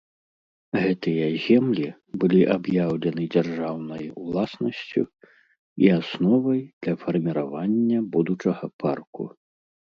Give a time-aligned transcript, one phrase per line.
[0.83, 1.83] Гэтыя землі
[2.23, 5.01] былі аб'яўлены дзяржаўнай уласнасцю
[5.85, 9.23] і асновай для фарміравання будучага парку.